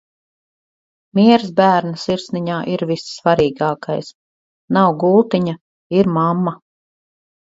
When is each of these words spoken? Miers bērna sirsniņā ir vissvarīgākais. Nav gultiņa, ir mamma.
Miers 1.17 1.49
bērna 1.59 1.99
sirsniņā 2.03 2.55
ir 2.75 2.85
vissvarīgākais. 2.91 4.09
Nav 4.77 4.97
gultiņa, 5.03 5.53
ir 6.01 6.09
mamma. 6.17 6.55